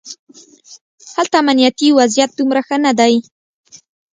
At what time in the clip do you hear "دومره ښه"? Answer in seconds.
2.33-2.77